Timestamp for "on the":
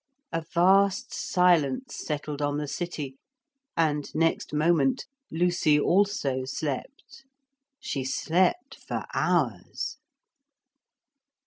2.41-2.67